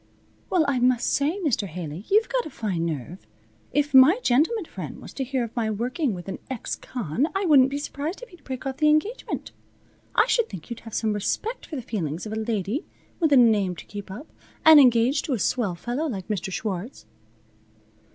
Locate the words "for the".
11.67-11.83